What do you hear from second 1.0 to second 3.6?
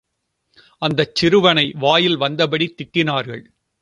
சிறுவனை வாயில் வந்தபடி திட்டினார்கள்.